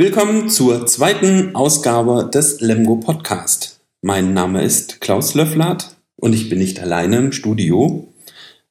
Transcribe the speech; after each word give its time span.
Willkommen 0.00 0.48
zur 0.48 0.86
zweiten 0.86 1.54
Ausgabe 1.54 2.30
des 2.32 2.62
Lemgo 2.62 2.96
Podcast. 2.96 3.80
Mein 4.00 4.32
Name 4.32 4.64
ist 4.64 5.02
Klaus 5.02 5.34
Löfflert 5.34 5.94
und 6.16 6.32
ich 6.32 6.48
bin 6.48 6.58
nicht 6.58 6.80
alleine 6.80 7.18
im 7.18 7.32
Studio. 7.32 8.08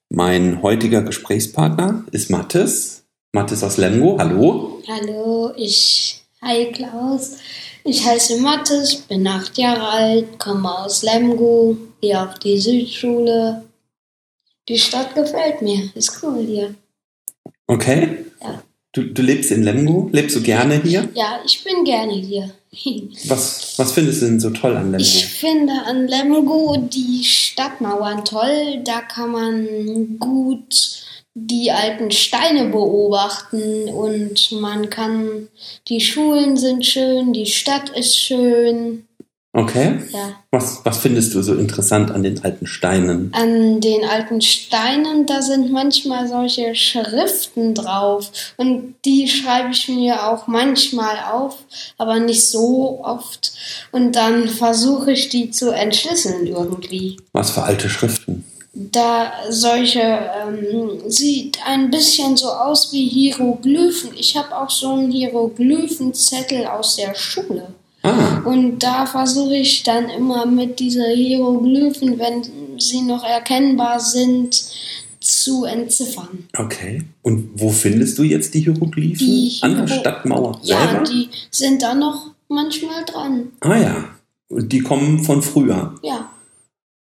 Mein 0.10 0.64
heutiger 0.64 1.04
Gesprächspartner 1.04 2.04
ist 2.11 2.32
Mathis. 2.32 3.04
Mathis 3.32 3.64
aus 3.64 3.78
Lemgo, 3.78 4.18
hallo. 4.18 4.82
Hallo, 4.88 5.54
ich. 5.55 6.25
Hi 6.42 6.71
Klaus. 6.71 7.37
Ich 7.84 8.04
heiße 8.04 8.42
Mathis, 8.42 8.96
bin 8.96 9.28
acht 9.28 9.56
Jahre 9.59 9.87
alt, 9.87 10.39
komme 10.39 10.79
aus 10.79 11.04
Lemgo, 11.04 11.78
gehe 12.01 12.20
auf 12.20 12.39
die 12.39 12.57
Südschule. 12.57 13.65
Die 14.68 14.79
Stadt 14.79 15.14
gefällt 15.14 15.61
mir, 15.61 15.92
ist 15.93 16.23
cool 16.23 16.43
hier. 16.43 16.73
Okay. 17.68 18.25
Ja. 18.42 18.64
Du, 18.92 19.04
du 19.04 19.21
lebst 19.21 19.52
in 19.52 19.61
Lemgo? 19.61 20.10
Lebst 20.11 20.36
du 20.36 20.42
gerne 20.42 20.82
hier? 20.82 21.10
Ja, 21.14 21.39
ich 21.46 21.64
bin 21.64 21.84
gerne 21.84 22.14
hier. 22.14 22.52
Was, 23.25 23.79
was 23.79 23.93
findest 23.93 24.21
du 24.21 24.28
denn 24.28 24.39
so 24.39 24.52
toll 24.52 24.78
an 24.78 24.92
Lemgo? 24.92 25.04
Ich 25.04 25.25
finde 25.25 25.74
an 25.88 26.07
Lemgo 26.07 26.78
die 26.78 27.24
Stadtmauern 27.24 28.24
toll. 28.25 28.82
Da 28.84 29.02
kann 29.02 29.32
man 29.32 30.20
gut 30.20 31.06
die 31.34 31.71
alten 31.71 32.12
Steine 32.12 32.66
beobachten 32.70 33.89
und 33.89 34.52
man 34.53 34.90
kann, 34.90 35.48
die 35.88 36.02
Schulen 36.02 36.58
sind 36.58 36.86
schön, 36.86 37.34
die 37.34 37.45
Stadt 37.45 37.90
ist 37.90 38.17
schön. 38.17 39.06
Okay. 39.52 40.00
Ja. 40.11 40.36
Was, 40.52 40.81
was 40.83 41.00
findest 41.00 41.33
du 41.33 41.42
so 41.42 41.55
interessant 41.55 42.11
an 42.11 42.22
den 42.22 42.44
alten 42.44 42.67
Steinen? 42.67 43.31
An 43.33 43.81
den 43.81 44.05
alten 44.05 44.42
Steinen, 44.42 45.25
da 45.25 45.42
sind 45.42 45.72
manchmal 45.72 46.28
solche 46.28 46.75
Schriften 46.75 47.73
drauf 47.73 48.31
und 48.58 48.94
die 49.05 49.27
schreibe 49.27 49.72
ich 49.72 49.88
mir 49.89 50.27
auch 50.27 50.45
manchmal 50.45 51.17
auf, 51.31 51.58
aber 51.97 52.20
nicht 52.20 52.47
so 52.47 53.00
oft 53.03 53.52
und 53.92 54.16
dann 54.16 54.47
versuche 54.50 55.14
ich 55.14 55.30
die 55.30 55.50
zu 55.50 55.72
entschlüsseln 55.72 56.45
irgendwie. 56.45 57.17
Was 57.33 57.50
für 57.50 57.64
alte 57.64 57.89
Schriften? 57.89 58.45
da 58.72 59.33
solche 59.50 60.00
ähm, 60.00 61.02
sieht 61.08 61.58
ein 61.66 61.89
bisschen 61.89 62.38
so 62.38 62.50
aus 62.50 62.94
wie 62.94 63.09
Hieroglyphen. 63.09 64.11
Ich 64.16 64.38
habe 64.38 64.55
auch 64.55 64.70
so 64.70 64.94
einen 64.94 65.11
Hieroglyphenzettel 65.11 66.66
aus 66.67 66.95
der 66.95 67.16
Schule. 67.16 67.73
Ah, 68.02 68.39
Und 68.45 68.80
da 68.80 69.05
versuche 69.05 69.55
ich 69.58 69.83
dann 69.83 70.09
immer 70.09 70.45
mit 70.45 70.80
diese 70.80 71.05
Hieroglyphen, 71.09 72.17
wenn 72.19 72.80
sie 72.80 73.02
noch 73.02 73.23
erkennbar 73.23 74.00
sind, 74.00 74.64
zu 75.22 75.66
entziffern. 75.66 76.47
okay. 76.58 77.03
Und 77.23 77.50
wo 77.55 77.70
findest 77.70 78.17
du 78.17 78.23
jetzt 78.23 78.53
die 78.53 78.61
Hieroglyphen? 78.61 79.17
Die 79.27 79.58
An 79.61 79.75
der 79.75 79.86
Hiero- 79.86 80.00
Stadtmauer 80.00 80.59
Ja, 80.64 80.88
selber? 80.88 81.03
die 81.03 81.30
sind 81.52 81.81
da 81.81 81.94
noch 81.94 82.31
manchmal 82.47 83.03
dran. 83.05 83.50
ah 83.59 83.75
ja. 83.77 84.05
Und 84.47 84.72
die 84.72 84.80
kommen 84.80 85.23
von 85.23 85.42
früher. 85.42 85.94
Ja. 86.02 86.31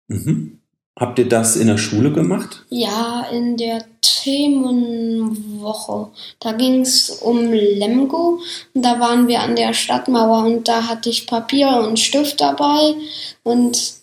Mhm. 0.08 0.58
Habt 1.00 1.20
ihr 1.20 1.30
das 1.30 1.56
in 1.56 1.68
der 1.68 1.78
Schule 1.78 2.12
gemacht? 2.12 2.66
Ja, 2.70 3.28
in 3.32 3.56
der 3.56 3.86
Themenwoche. 4.28 6.10
Da 6.42 6.52
ging 6.52 6.82
es 6.82 7.10
um 7.10 7.52
Lemgo 7.54 8.42
und 8.74 8.82
da 8.82 9.00
waren 9.00 9.28
wir 9.30 9.40
an 9.40 9.56
der 9.56 9.74
Stadtmauer 9.74 10.46
und 10.46 10.68
da 10.68 10.88
hatte 10.88 11.10
ich 11.10 11.28
Papier 11.28 11.70
und 11.88 11.98
Stift 11.98 12.42
dabei 12.42 12.96
und 13.44 13.94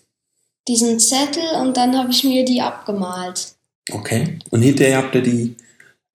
diesen 0.67 0.99
Zettel 0.99 1.43
und 1.61 1.77
dann 1.77 1.95
habe 1.95 2.11
ich 2.11 2.23
mir 2.23 2.43
die 2.43 2.59
abgemalt. 2.61 3.53
Okay. 3.91 4.39
Und 4.49 4.63
hinterher 4.63 4.97
habt 4.97 5.13
ihr 5.13 5.21
die 5.21 5.55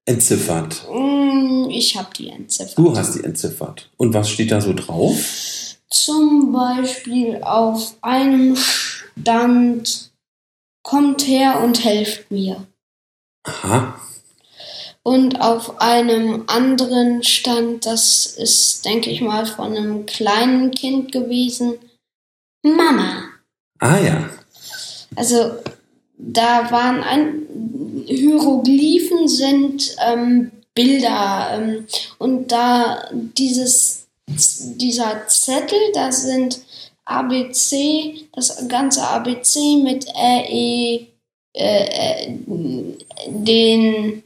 entziffert. 0.04 0.88
Mm, 0.92 1.68
Ich 1.70 1.96
habe 1.96 2.08
die 2.16 2.30
entziffert. 2.30 2.76
Du 2.76 2.96
hast 2.96 3.14
die 3.14 3.22
entziffert. 3.22 3.90
Und 3.96 4.12
was 4.12 4.28
steht 4.28 4.50
da 4.50 4.60
so 4.60 4.72
drauf? 4.72 5.76
Zum 5.88 6.52
Beispiel 6.52 7.40
auf 7.42 7.94
einem 8.00 8.56
Stand 8.56 10.10
kommt 10.82 11.28
her 11.28 11.60
und 11.62 11.84
helft 11.84 12.32
mir. 12.32 12.66
Aha. 13.44 14.00
Und 15.02 15.40
auf 15.40 15.80
einem 15.80 16.44
anderen 16.46 17.22
Stand, 17.22 17.86
das 17.86 18.26
ist, 18.26 18.84
denke 18.84 19.10
ich 19.10 19.22
mal, 19.22 19.46
von 19.46 19.76
einem 19.76 20.06
kleinen 20.06 20.70
Kind 20.72 21.10
gewesen, 21.10 21.74
Mama. 22.62 23.24
Ah 23.78 23.98
ja. 23.98 24.28
Also 25.16 25.52
da 26.18 26.70
waren 26.70 27.02
ein 27.02 27.46
Hieroglyphen 28.06 29.28
sind 29.28 29.96
ähm, 30.04 30.50
Bilder 30.74 31.50
ähm, 31.54 31.86
und 32.18 32.52
da 32.52 33.08
dieses 33.12 34.06
dieser 34.28 35.26
Zettel, 35.26 35.78
da 35.92 36.12
sind 36.12 36.60
ABC, 37.04 38.28
das 38.32 38.68
ganze 38.68 39.02
ABC 39.06 39.76
mit 39.82 40.06
Ä, 40.06 40.44
E, 40.48 41.06
äh, 41.54 42.26
äh, 42.26 42.38
den 43.26 44.22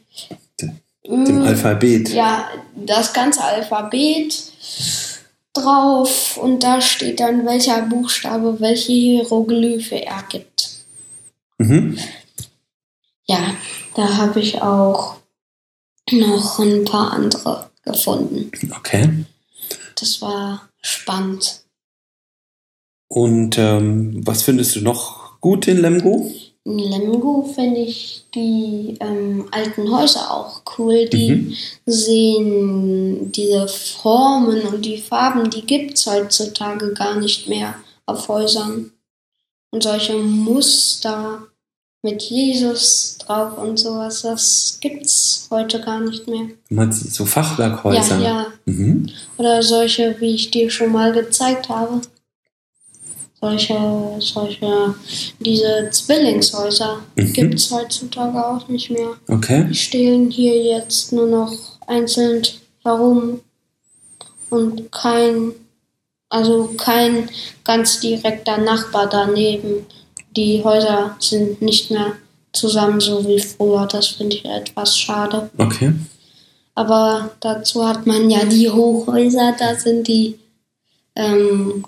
Dem 1.07 1.43
Ö- 1.43 1.45
Alphabet. 1.45 2.09
ja, 2.11 2.49
das 2.75 3.12
ganze 3.12 3.43
Alphabet 3.43 4.35
drauf 5.53 6.37
und 6.37 6.62
da 6.62 6.81
steht 6.81 7.21
dann, 7.21 7.47
welcher 7.47 7.83
Buchstabe 7.83 8.59
welche 8.61 8.93
Hieroglyphe 8.93 10.05
ergibt. 10.05 10.71
Mhm. 11.59 11.99
Ja, 13.27 13.55
da 13.95 14.17
habe 14.17 14.41
ich 14.41 14.61
auch 14.61 15.17
noch 16.11 16.59
ein 16.59 16.85
paar 16.85 17.12
andere 17.12 17.71
gefunden. 17.83 18.51
Okay. 18.77 19.25
Das 19.99 20.21
war 20.21 20.69
spannend. 20.83 21.62
Und 23.09 23.56
ähm, 23.59 24.27
was 24.27 24.43
findest 24.43 24.75
du 24.77 24.81
noch 24.81 25.41
gut 25.41 25.69
in 25.69 25.79
Lemgo? 25.79 26.31
In 26.66 26.78
Lemgo 26.78 27.42
finde 27.54 27.80
ich 27.80 28.25
die 28.34 28.97
ähm, 29.00 29.47
alten 29.50 29.91
Häuser 29.94 30.30
auch 30.30 30.62
cool. 30.78 31.06
Die 31.10 31.30
Mhm. 31.32 31.56
sehen 31.84 33.32
diese 33.32 33.69
Formen 33.69 34.62
und 34.62 34.82
die 34.84 34.97
Farben, 34.98 35.50
die 35.50 35.66
gibt 35.66 35.98
es 35.98 36.06
heutzutage 36.06 36.94
gar 36.94 37.16
nicht 37.20 37.48
mehr 37.48 37.75
auf 38.06 38.28
Häusern. 38.28 38.92
Und 39.70 39.82
solche 39.82 40.14
Muster 40.16 41.42
mit 42.02 42.22
Jesus 42.22 43.19
drauf 43.19 43.58
und 43.58 43.78
sowas, 43.78 44.22
das 44.22 44.78
gibt's 44.81 45.48
heute 45.50 45.81
gar 45.81 46.00
nicht 46.00 46.26
mehr. 46.28 46.48
So 46.91 47.25
Fachwerkhäuser? 47.26 48.19
Ja, 48.20 48.22
ja. 48.22 48.46
Mhm. 48.66 49.10
Oder 49.36 49.62
solche, 49.62 50.16
wie 50.20 50.34
ich 50.34 50.50
dir 50.50 50.70
schon 50.70 50.92
mal 50.92 51.12
gezeigt 51.12 51.69
habe. 51.69 52.00
Solche, 53.49 53.77
solche, 54.21 54.94
diese 55.38 55.91
Zwillingshäuser 55.91 57.00
Mhm. 57.15 57.32
gibt's 57.34 57.71
heutzutage 57.71 58.43
auch 58.47 58.66
nicht 58.69 58.91
mehr. 58.91 59.10
Okay. 59.28 59.66
Die 59.69 59.75
stehen 59.75 60.31
hier 60.31 60.62
jetzt 60.62 61.12
nur 61.12 61.27
noch 61.27 61.53
einzeln 61.87 62.43
herum 62.82 63.41
und 64.49 64.91
kein, 64.91 65.53
also 66.31 66.71
kein 66.78 67.28
ganz 67.65 68.00
direkter 68.00 68.56
Nachbar 68.56 69.10
daneben. 69.10 69.84
Die 70.34 70.65
Häuser 70.65 71.15
sind 71.19 71.61
nicht 71.61 71.91
mehr 71.91 72.12
zusammen 72.55 72.99
so 73.00 73.26
wie 73.28 73.41
früher. 73.41 73.87
Das 73.87 74.06
finde 74.06 74.37
ich 74.37 74.44
etwas 74.47 74.97
schade. 74.99 75.50
Okay. 75.59 75.93
Aber 76.75 77.31
dazu 77.41 77.87
hat 77.87 78.06
man 78.06 78.31
ja 78.31 78.43
die 78.47 78.71
Hochhäuser, 78.71 79.55
da 79.58 79.75
sind 79.75 80.08
die, 80.08 80.38
ähm, 81.16 81.84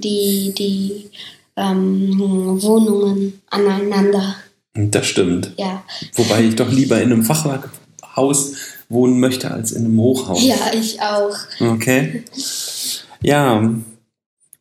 die, 0.00 0.54
die 0.56 1.10
ähm, 1.56 2.18
Wohnungen 2.62 3.40
aneinander. 3.50 4.36
Das 4.74 5.06
stimmt. 5.06 5.52
Ja. 5.56 5.82
Wobei 6.14 6.44
ich 6.44 6.56
doch 6.56 6.70
lieber 6.70 7.00
in 7.00 7.12
einem 7.12 7.24
Fachwerkhaus 7.24 8.54
wohnen 8.88 9.20
möchte 9.20 9.50
als 9.50 9.72
in 9.72 9.84
einem 9.84 9.98
Hochhaus. 9.98 10.42
ja, 10.42 10.56
ich 10.72 11.00
auch. 11.00 11.36
Okay. 11.60 12.24
Ja. 13.22 13.74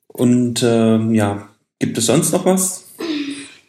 Und 0.07 0.63
ähm, 0.63 1.13
ja, 1.13 1.49
gibt 1.79 1.97
es 1.97 2.07
sonst 2.07 2.31
noch 2.31 2.45
was? 2.45 2.85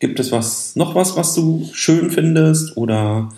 Gibt 0.00 0.20
es 0.20 0.32
was 0.32 0.76
noch 0.76 0.94
was, 0.94 1.16
was 1.16 1.34
du 1.34 1.68
schön 1.72 2.10
findest 2.10 2.76
oder 2.76 3.28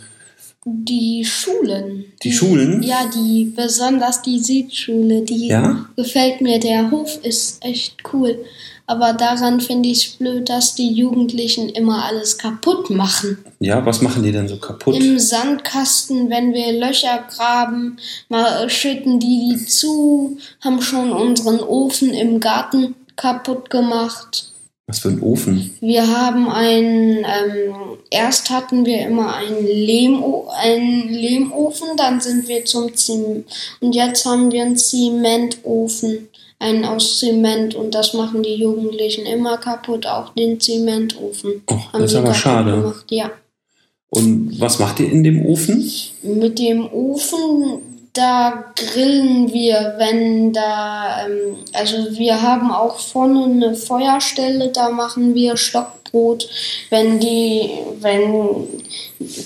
Die 0.65 1.25
Schulen. 1.25 2.05
die 2.23 2.33
Schulen? 2.33 2.83
Ja, 2.83 3.11
die, 3.15 3.53
besonders 3.57 4.21
die 4.21 4.39
Südschule, 4.39 5.23
die 5.23 5.49
Ja? 5.49 5.87
gefällt 5.97 6.43
mir. 6.43 6.59
Der 6.61 6.91
Hof 6.91 7.19
ist 7.23 7.65
echt 7.65 7.97
cool. 8.12 8.39
Aber 8.87 9.12
daran 9.12 9.61
finde 9.61 9.89
ich 9.89 10.07
es 10.07 10.12
blöd, 10.17 10.49
dass 10.49 10.75
die 10.75 10.93
Jugendlichen 10.93 11.69
immer 11.69 12.05
alles 12.05 12.37
kaputt 12.37 12.91
machen. 12.91 13.39
Ja, 13.61 13.87
was 13.87 14.03
machen 14.03 14.23
die 14.23 14.33
denn 14.33 14.49
so 14.49 14.57
kaputt? 14.57 14.97
Im 14.97 15.19
Sandkasten, 15.19 16.29
wenn 16.29 16.53
wir 16.53 16.73
Löcher 16.73 17.25
graben, 17.35 17.99
mal 18.29 18.69
schütten 18.69 19.21
die 19.21 19.55
die 19.55 19.65
zu, 19.65 20.39
haben 20.61 20.83
schon 20.83 21.13
unseren 21.13 21.61
Ofen 21.61 22.11
im 22.11 22.41
Garten 22.41 22.97
kaputt 23.17 23.71
gemacht. 23.71 24.50
Was 24.91 24.99
für 24.99 25.11
ein 25.11 25.23
Ofen? 25.23 25.71
Wir 25.81 26.05
haben 26.05 26.51
einen, 26.51 27.19
ähm, 27.19 27.75
erst 28.11 28.51
hatten 28.51 28.85
wir 28.85 29.07
immer 29.07 29.37
einen, 29.37 29.65
Lehmo 29.65 30.51
einen 30.61 31.09
Lehmofen, 31.09 31.91
dann 31.97 32.21
sind 32.21 32.49
wir 32.49 32.65
zum 32.65 32.93
Zement, 32.97 33.47
und 33.81 33.95
jetzt 33.95 34.27
haben 34.27 34.51
wir 34.51 34.63
einen 34.63 34.77
Zementofen, 34.77 36.29
einen 36.59 36.85
aus 36.85 37.21
Zement, 37.21 37.77
und 37.77 37.95
das 37.95 38.15
machen 38.15 38.43
die 38.43 38.57
Jugendlichen 38.57 39.27
immer 39.27 39.59
kaputt, 39.59 40.07
auch 40.07 40.35
den 40.35 40.59
Zementofen. 40.59 41.63
Oh, 41.69 41.75
haben 41.93 42.03
das 42.03 42.11
ist 42.11 42.17
aber 42.17 42.35
schade. 42.35 42.73
Gemacht. 42.73 43.07
Ja. 43.11 43.31
Und 44.09 44.61
was 44.61 44.81
macht 44.81 44.99
ihr 44.99 45.09
in 45.09 45.23
dem 45.23 45.47
Ofen? 45.47 45.89
Mit 46.25 46.59
dem 46.59 46.93
Ofen, 46.93 47.79
da 48.12 48.73
grillen 48.75 49.53
wir, 49.53 49.95
wenn 49.99 50.53
da, 50.53 51.27
ähm, 51.27 51.57
also 51.73 52.19
wir 52.19 52.43
haben 52.43 52.73
auch 52.73 52.99
vorne 52.99 53.45
eine 53.45 53.75
Feuerstelle, 53.75 54.69
da 54.69 54.91
machen 54.91 55.35
wir 55.35 55.57
Stockbrot, 55.57 56.49
wenn 56.91 57.21
die, 57.21 57.71
wenn 58.01 58.67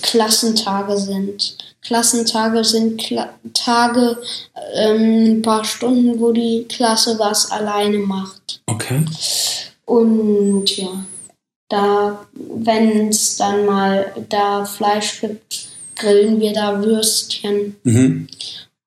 Klassentage 0.01 0.97
sind. 0.97 1.57
Klassentage 1.81 2.63
sind 2.63 2.99
Kla 2.99 3.29
Tage, 3.53 4.17
ähm, 4.73 5.37
ein 5.37 5.41
paar 5.43 5.63
Stunden, 5.63 6.19
wo 6.19 6.31
die 6.31 6.65
Klasse 6.67 7.19
was 7.19 7.51
alleine 7.51 7.99
macht. 7.99 8.61
Okay. 8.65 9.05
Und 9.85 10.65
ja, 10.77 11.05
da, 11.69 12.25
wenn 12.33 13.09
es 13.09 13.37
dann 13.37 13.67
mal 13.67 14.11
da 14.29 14.65
Fleisch 14.65 15.21
gibt, 15.21 15.67
grillen 15.95 16.39
wir 16.39 16.53
da 16.53 16.81
Würstchen. 16.83 17.75
Mhm. 17.83 18.27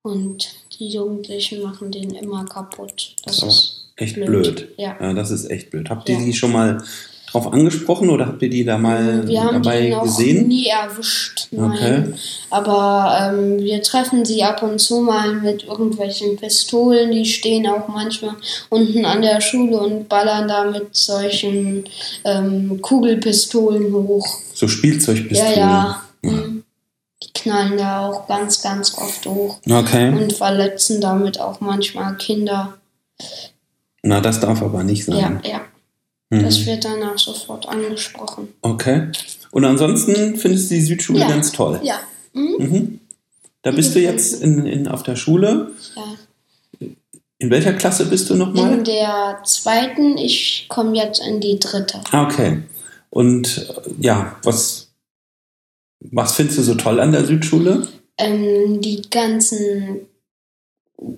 Und 0.01 0.47
die 0.79 0.87
Jugendlichen 0.89 1.61
machen 1.61 1.91
den 1.91 2.11
immer 2.11 2.45
kaputt. 2.45 3.15
Das 3.25 3.37
So, 3.37 3.47
ist 3.47 3.75
Echt 3.97 4.15
blöd. 4.15 4.69
Ja. 4.77 4.95
Ja, 5.01 5.13
das 5.13 5.29
ist 5.29 5.49
echt 5.51 5.71
blöd. 5.71 5.89
Habt 5.89 6.07
ihr 6.07 6.15
Ja. 6.17 6.23
die 6.23 6.33
schon 6.33 6.53
mal 6.53 6.81
drauf 7.31 7.51
angesprochen 7.51 8.09
oder 8.09 8.27
habt 8.27 8.41
ihr 8.41 8.49
die 8.49 8.63
da 8.63 8.77
mal 8.77 9.27
Wir 9.27 9.43
haben 9.43 9.61
dabei 9.61 9.81
die 9.81 9.89
noch 9.89 10.03
gesehen? 10.03 10.47
nie 10.47 10.67
erwischt. 10.67 11.47
Nein. 11.51 11.71
Okay. 11.73 12.13
Aber 12.49 13.33
ähm, 13.33 13.59
wir 13.59 13.81
treffen 13.83 14.23
sie 14.23 14.41
ab 14.41 14.63
und 14.63 14.79
zu 14.79 15.01
mal 15.01 15.33
mit 15.35 15.65
irgendwelchen 15.65 16.37
Pistolen. 16.37 17.11
Die 17.11 17.25
stehen 17.25 17.67
auch 17.67 17.89
manchmal 17.89 18.35
unten 18.69 19.03
an 19.05 19.21
der 19.21 19.41
Schule 19.41 19.77
und 19.79 20.07
ballern 20.07 20.47
da 20.47 20.63
mit 20.71 20.95
solchen 20.95 21.83
ähm, 22.23 22.81
Kugelpistolen 22.81 23.91
hoch. 23.93 24.25
So 24.53 24.67
Spielzeugpistolen. 24.69 25.59
Ja, 25.59 26.01
ja. 26.23 26.31
Mhm. 26.31 26.63
Die 27.23 27.33
knallen 27.33 27.77
da 27.77 28.07
auch 28.07 28.27
ganz, 28.27 28.61
ganz 28.61 28.97
oft 28.97 29.25
hoch 29.25 29.59
Okay. 29.69 30.09
und 30.09 30.31
verletzen 30.33 31.01
damit 31.01 31.39
auch 31.39 31.59
manchmal 31.59 32.15
Kinder. 32.17 32.77
Na, 34.03 34.21
das 34.21 34.39
darf 34.39 34.61
aber 34.61 34.83
nicht 34.83 35.03
sein. 35.05 35.41
Ja, 35.43 35.49
ja. 35.51 35.61
Mhm. 36.29 36.43
Das 36.43 36.65
wird 36.65 36.85
danach 36.85 37.17
sofort 37.17 37.67
angesprochen. 37.67 38.49
Okay. 38.61 39.09
Und 39.51 39.65
ansonsten 39.65 40.37
findest 40.37 40.69
du 40.71 40.75
die 40.75 40.81
Südschule 40.81 41.19
Ja. 41.19 41.27
ganz 41.27 41.51
toll. 41.51 41.79
Ja. 41.83 41.99
Mhm. 42.33 42.55
Mhm. 42.59 42.99
Da 43.63 43.71
bist 43.71 43.93
du 43.95 43.99
jetzt 43.99 44.41
in, 44.41 44.65
in, 44.65 44.87
auf 44.87 45.03
der 45.03 45.15
Schule. 45.17 45.71
ja. 45.95 46.03
In 47.41 47.49
welcher 47.51 47.71
Klasse 47.73 48.05
bist 48.05 48.29
du 48.29 48.33
In 48.33 48.39
nochmal? 48.39 48.83
der 48.83 49.39
zweiten, 49.45 50.17
ich 50.17 50.65
komme 50.67 50.95
jetzt 50.97 51.21
in 51.25 51.39
die 51.39 51.57
dritte. 51.57 52.01
Ah, 52.11 52.23
okay. 52.25 52.63
Und 53.09 53.57
äh, 53.69 53.91
ja, 54.01 54.35
was, 54.43 54.88
was 55.99 56.35
findest 56.35 56.59
du 56.59 56.63
so 56.63 56.75
toll 56.75 56.99
an 56.99 57.11
der 57.11 57.25
Südschule? 57.25 57.87
Ähm, 58.17 58.81
die 58.81 59.01
ganzen, 59.09 60.07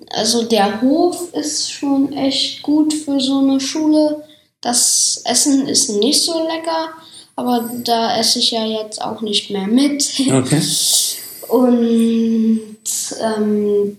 also 0.10 0.44
der 0.44 0.82
Hof 0.82 1.34
ist 1.34 1.72
schon 1.72 2.14
echt 2.14 2.62
gut 2.64 2.94
für 2.94 3.20
so 3.20 3.40
eine 3.40 3.60
Schule. 3.60 4.24
Das 4.62 5.22
Essen 5.26 5.68
ist 5.68 5.90
nicht 5.90 6.24
so 6.24 6.48
lecker, 6.48 6.90
aber 7.36 7.70
da 7.84 8.18
esse 8.20 8.40
ich 8.40 8.52
ja 8.52 8.66
jetzt 8.66 9.02
auch 9.02 9.22
nicht 9.22 9.50
mehr 9.50 9.68
mit. 9.68 10.04
Okay. 10.20 10.62
Und 11.48 12.78
ähm, 13.22 13.98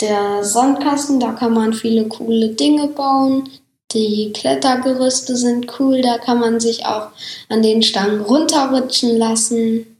der 0.00 0.42
Sandkasten, 0.42 1.20
da 1.20 1.32
kann 1.32 1.52
man 1.52 1.72
viele 1.72 2.08
coole 2.08 2.48
Dinge 2.48 2.88
bauen. 2.88 3.48
Die 3.92 4.32
Klettergerüste 4.32 5.36
sind 5.36 5.78
cool, 5.78 6.00
da 6.00 6.18
kann 6.18 6.40
man 6.40 6.58
sich 6.58 6.86
auch 6.86 7.08
an 7.48 7.62
den 7.62 7.82
Stangen 7.82 8.22
runterrutschen 8.22 9.16
lassen. 9.16 9.91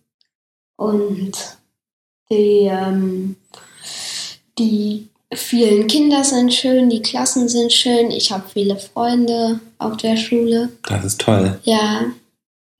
Und 0.83 1.33
die, 2.31 2.67
ähm, 2.71 3.37
die 4.59 5.09
vielen 5.35 5.87
Kinder 5.87 6.25
sind 6.25 6.53
schön, 6.53 6.91
die 6.91 7.03
Klassen 7.03 7.49
sind 7.49 7.73
schön. 7.73 8.11
Ich 8.11 8.33
habe 8.33 8.49
viele 8.53 8.77
Freunde 8.77 9.61
auf 9.79 9.97
der 9.99 10.17
Schule. 10.17 10.71
Das 10.89 11.05
ist 11.05 11.21
toll. 11.21 11.59
Ja, 11.65 12.07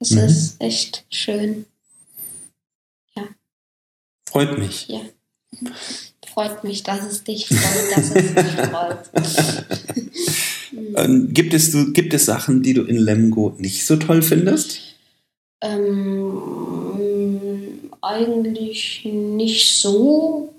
es 0.01 0.11
Mhm. 0.11 0.19
ist 0.19 0.61
echt 0.61 1.05
schön. 1.11 1.67
Freut 4.29 4.59
mich. 4.59 4.89
Ja. 4.89 5.01
Freut 6.33 6.65
mich, 6.65 6.83
dass 6.83 7.05
es 7.05 7.23
dich 7.23 7.47
freut, 7.49 7.95
dass 7.95 8.11
es 8.11 8.35
mich 8.35 8.67
freut. 8.71 9.11
Ähm, 10.97 11.35
gibt, 11.35 11.53
es, 11.53 11.71
gibt 11.93 12.15
es 12.15 12.25
Sachen, 12.25 12.63
die 12.63 12.73
du 12.73 12.83
in 12.85 12.97
Lemgo 12.97 13.55
nicht 13.59 13.85
so 13.87 13.97
toll 13.97 14.23
findest? 14.23 14.81
ähm, 15.61 16.82
eigentlich 18.03 19.05
nicht 19.05 19.81
so. 19.81 20.53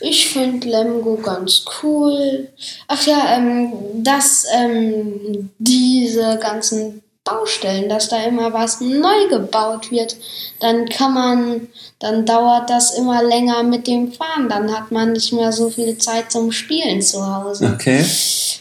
Ich 0.00 0.28
finde 0.28 0.68
Lemgo 0.68 1.16
ganz 1.16 1.64
cool. 1.82 2.48
Ach 2.86 3.06
ja, 3.06 3.36
ähm, 3.36 3.72
dass 4.02 4.46
ähm, 4.54 5.50
diese 5.58 6.38
ganzen 6.40 7.02
Baustellen, 7.28 7.88
dass 7.88 8.08
da 8.08 8.22
immer 8.24 8.52
was 8.52 8.80
neu 8.80 9.28
gebaut 9.28 9.90
wird, 9.90 10.16
dann 10.60 10.88
kann 10.88 11.14
man, 11.14 11.68
dann 11.98 12.24
dauert 12.26 12.70
das 12.70 12.96
immer 12.96 13.22
länger 13.22 13.62
mit 13.62 13.86
dem 13.86 14.12
Fahren. 14.12 14.48
Dann 14.48 14.72
hat 14.74 14.90
man 14.90 15.12
nicht 15.12 15.32
mehr 15.32 15.52
so 15.52 15.70
viel 15.70 15.98
Zeit 15.98 16.30
zum 16.32 16.52
Spielen 16.52 17.02
zu 17.02 17.24
Hause. 17.26 17.72
Okay. 17.74 18.04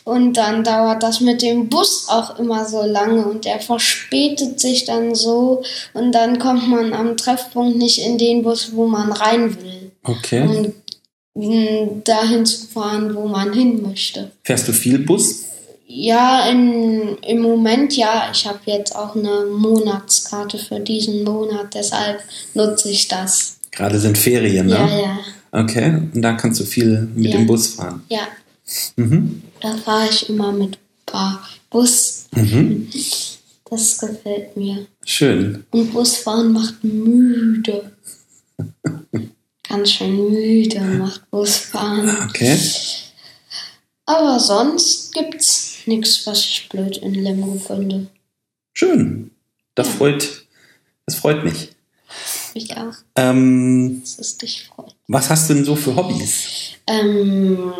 Und 0.03 0.33
dann 0.33 0.63
dauert 0.63 1.03
das 1.03 1.19
mit 1.21 1.41
dem 1.41 1.67
Bus 1.69 2.07
auch 2.09 2.39
immer 2.39 2.65
so 2.65 2.83
lange 2.83 3.25
und 3.25 3.45
der 3.45 3.59
verspätet 3.59 4.59
sich 4.59 4.85
dann 4.85 5.15
so 5.15 5.63
und 5.93 6.13
dann 6.13 6.39
kommt 6.39 6.67
man 6.69 6.93
am 6.93 7.17
Treffpunkt 7.17 7.77
nicht 7.77 7.99
in 7.99 8.17
den 8.17 8.41
Bus, 8.43 8.69
wo 8.73 8.87
man 8.87 9.11
rein 9.11 9.57
will, 9.61 9.91
Okay. 10.03 10.73
um 11.33 12.03
dahin 12.03 12.45
zu 12.45 12.67
fahren, 12.67 13.13
wo 13.15 13.27
man 13.27 13.51
hin 13.53 13.81
möchte. 13.81 14.31
Fährst 14.43 14.67
du 14.67 14.73
viel 14.73 14.99
Bus? 14.99 15.43
Ja, 15.89 16.49
in, 16.49 17.17
im 17.19 17.39
Moment 17.41 17.95
ja. 17.95 18.29
Ich 18.33 18.45
habe 18.45 18.59
jetzt 18.65 18.93
auch 18.95 19.15
eine 19.15 19.45
Monatskarte 19.45 20.57
für 20.57 20.79
diesen 20.81 21.23
Monat, 21.23 21.73
deshalb 21.73 22.19
nutze 22.53 22.89
ich 22.89 23.07
das. 23.07 23.57
Gerade 23.71 23.97
sind 23.99 24.17
Ferien, 24.17 24.67
ne? 24.67 24.73
Ja, 24.75 24.87
ja, 24.99 25.19
Okay. 25.51 26.01
Und 26.13 26.21
da 26.21 26.33
kannst 26.33 26.59
du 26.59 26.65
viel 26.65 27.07
mit 27.15 27.31
Ja. 27.31 27.37
dem 27.37 27.47
Bus 27.47 27.67
fahren. 27.75 28.03
ja. 28.09 28.27
Mhm. 28.97 29.43
Da 29.61 29.75
fahre 29.77 30.09
ich 30.09 30.27
immer 30.27 30.51
mit 30.51 30.77
paar 31.05 31.41
Bus. 31.69 32.25
Mhm. 32.35 32.89
Das 33.69 33.97
gefällt 33.97 34.57
mir. 34.57 34.85
Schön. 35.05 35.63
Und 35.71 35.93
Busfahren 35.93 36.51
macht 36.51 36.83
müde. 36.83 37.91
Ganz 39.69 39.91
schön 39.91 40.15
müde 40.31 40.81
macht 40.81 41.29
Busfahren. 41.31 42.09
Okay. 42.29 42.57
Aber 44.05 44.39
sonst 44.39 45.13
gibt's 45.13 45.66
nichts, 45.87 46.25
was 46.27 46.39
ich 46.43 46.69
blöd 46.69 46.97
in 46.97 47.13
Lemgo 47.13 47.57
finde. 47.59 48.07
Schön. 48.73 49.31
Das 49.75 49.87
Ja. 49.87 49.93
freut, 49.93 50.45
das 51.05 51.15
freut 51.15 51.43
mich. 51.43 51.69
Ich 52.53 52.75
auch, 52.77 52.93
Ähm, 53.15 53.99
dass 54.01 54.17
es 54.19 54.37
dich 54.37 54.67
freut. 54.67 54.95
was 55.07 55.29
hast 55.29 55.49
du 55.49 55.53
denn 55.55 55.65
so 55.65 55.75
für 55.75 55.95
Hobbys? 55.95 56.73
Ähm, 56.87 57.71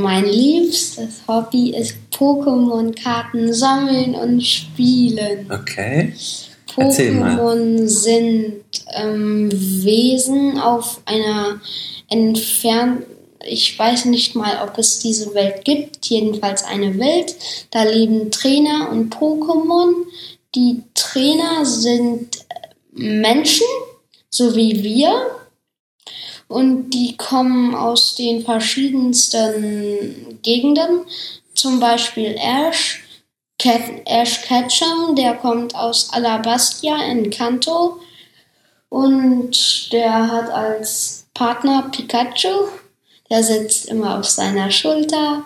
mein 0.00 0.24
liebstes 0.24 1.20
Hobby 1.28 1.76
ist 1.76 1.94
Pokémon-Karten 2.12 3.52
sammeln 3.52 4.14
und 4.14 4.40
spielen. 4.42 5.50
Okay. 5.52 6.14
Pokémon 6.74 7.86
sind 7.86 8.54
ähm, 8.94 9.50
Wesen 9.52 10.58
auf 10.58 11.00
einer 11.06 11.60
entfernt. 12.08 13.04
Ich 13.48 13.78
weiß 13.78 14.06
nicht 14.06 14.34
mal, 14.34 14.62
ob 14.62 14.78
es 14.78 14.98
diese 14.98 15.34
Welt 15.34 15.64
gibt. 15.64 16.06
Jedenfalls 16.06 16.64
eine 16.64 16.98
Welt. 16.98 17.36
Da 17.70 17.84
leben 17.84 18.30
Trainer 18.30 18.90
und 18.90 19.14
Pokémon. 19.14 19.94
Die 20.54 20.82
Trainer 20.94 21.64
sind 21.64 22.44
Menschen, 22.92 23.66
so 24.30 24.56
wie 24.56 24.82
wir. 24.82 25.30
Und 26.48 26.90
die 26.90 27.16
kommen 27.16 27.74
aus 27.74 28.14
den 28.14 28.44
verschiedensten 28.44 30.38
Gegenden. 30.42 31.00
Zum 31.54 31.80
Beispiel 31.80 32.36
Ash, 32.38 33.02
Cat, 33.58 33.82
Ash 34.04 34.42
Ketchum, 34.42 35.16
der 35.16 35.34
kommt 35.34 35.74
aus 35.74 36.12
Alabastia 36.12 37.02
in 37.10 37.30
Kanto. 37.30 37.98
Und 38.88 39.92
der 39.92 40.30
hat 40.30 40.50
als 40.50 41.26
Partner 41.34 41.90
Pikachu. 41.90 42.68
Der 43.30 43.42
sitzt 43.42 43.86
immer 43.86 44.18
auf 44.18 44.26
seiner 44.26 44.70
Schulter. 44.70 45.44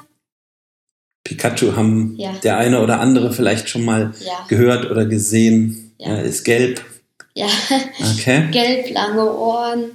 Pikachu 1.24 1.76
haben 1.76 2.14
Ja. 2.18 2.32
der 2.42 2.56
eine 2.58 2.82
oder 2.82 3.00
andere 3.00 3.32
vielleicht 3.32 3.68
schon 3.68 3.84
mal 3.84 4.12
Ja. 4.20 4.44
gehört 4.48 4.90
oder 4.90 5.06
gesehen. 5.06 5.92
Ja. 5.98 6.08
Er 6.16 6.24
ist 6.24 6.44
gelb. 6.44 6.84
Ja, 7.34 7.46
Okay. 8.14 8.48
gelb, 8.52 8.90
lange 8.92 9.32
Ohren 9.32 9.92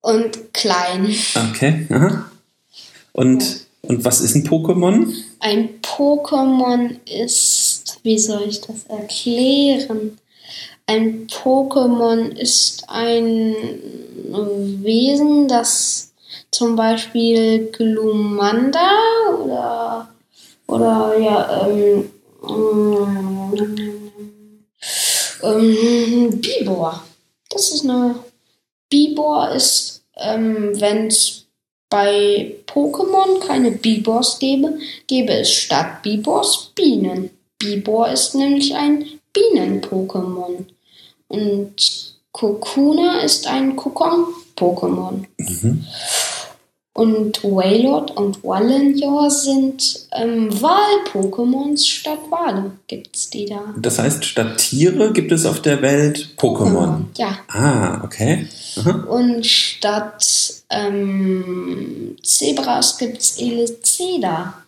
und 0.00 0.54
klein. 0.54 1.14
Okay. 1.50 1.86
Aha. 1.90 2.30
Und, 3.12 3.66
und 3.82 4.04
was 4.04 4.20
ist 4.20 4.34
ein 4.36 4.46
Pokémon? 4.46 5.12
Ein 5.40 5.80
Pokémon 5.82 6.96
ist, 7.06 7.98
wie 8.02 8.18
soll 8.18 8.44
ich 8.48 8.60
das 8.60 8.84
erklären? 8.88 10.18
Ein 10.86 11.26
Pokémon 11.26 12.30
ist 12.36 12.84
ein 12.88 13.54
Wesen, 14.82 15.48
das 15.48 16.11
zum 16.52 16.76
Beispiel 16.76 17.70
Glumanda 17.72 18.90
oder, 19.42 20.08
oder 20.68 21.18
ja, 21.18 21.66
ähm, 21.66 22.10
ähm, 22.48 24.10
ähm, 25.42 26.40
Bibor. 26.40 27.02
Das 27.50 27.72
ist 27.72 27.84
eine. 27.84 28.14
Bibor 28.88 29.50
ist, 29.50 30.04
ähm, 30.16 30.78
wenn 30.78 31.06
es 31.06 31.46
bei 31.88 32.56
Pokémon 32.66 33.40
keine 33.40 33.72
Bibors 33.72 34.38
gäbe, 34.38 34.78
gäbe 35.06 35.32
es 35.32 35.50
statt 35.50 36.02
Bibors 36.02 36.72
Bienen. 36.74 37.30
Bibor 37.58 38.08
ist 38.08 38.34
nämlich 38.34 38.74
ein 38.74 39.06
Bienen-Pokémon. 39.32 40.66
Und 41.28 41.74
Kokuna 42.32 43.20
ist 43.20 43.46
ein 43.46 43.76
Kokon-Pokémon. 43.76 45.24
Mhm. 45.38 45.84
Und 46.94 47.42
Wailord 47.42 48.10
und 48.18 48.44
Wallenjor 48.44 49.30
sind 49.30 50.08
ähm, 50.12 50.50
Wal-Pokémons 50.60 51.86
statt 51.86 52.18
Wale. 52.28 52.72
Gibt's 52.86 53.30
die 53.30 53.46
da? 53.46 53.74
Das 53.78 53.98
heißt, 53.98 54.26
statt 54.26 54.58
Tiere 54.58 55.14
gibt 55.14 55.32
es 55.32 55.46
auf 55.46 55.62
der 55.62 55.80
Welt 55.80 56.34
Pokémon. 56.36 57.04
Ja. 57.16 57.38
Ah, 57.48 58.04
okay. 58.04 58.46
Aha. 58.76 59.04
Und 59.08 59.46
statt 59.46 60.62
ähm, 60.68 62.16
Zebras 62.22 62.98
gibt's 62.98 63.38
Eliceda. 63.38 64.62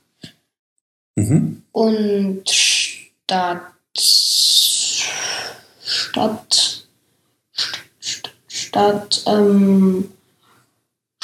Mhm. 1.16 1.62
Und 1.73 2.49
statt 2.49 3.61
statt 5.83 6.87
statt 8.49 9.23
ähm, 9.26 10.09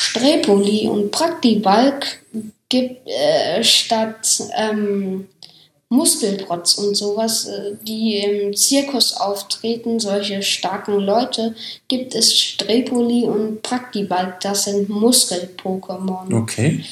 Strepoli 0.01 0.89
und 0.89 1.11
Praktibalk 1.11 2.23
gibt 2.71 3.07
äh, 3.07 3.63
statt 3.63 4.43
ähm, 4.57 5.27
Muskelprotz 5.91 6.79
und 6.79 6.97
sowas, 6.97 7.47
äh, 7.47 7.73
die 7.87 8.17
im 8.17 8.57
Zirkus 8.57 9.13
auftreten, 9.13 10.01
solche 10.01 10.41
starken 10.43 11.01
Leute, 11.01 11.55
gibt 11.89 12.15
es 12.15 12.35
Strepoli 12.35 13.25
und 13.25 13.63
Praktibalk, 13.63 14.41
das 14.41 14.65
sind 14.65 14.89
Muskel-Pokémon. 14.89 16.35
Okay. 16.35 16.83